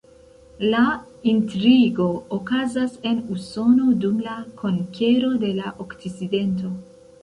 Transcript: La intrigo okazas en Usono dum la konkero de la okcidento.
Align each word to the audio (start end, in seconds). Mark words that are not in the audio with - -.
La 0.69 0.79
intrigo 1.33 2.07
okazas 2.39 2.97
en 3.11 3.23
Usono 3.37 3.93
dum 4.07 4.19
la 4.27 4.37
konkero 4.65 5.35
de 5.47 5.57
la 5.63 5.79
okcidento. 5.89 6.79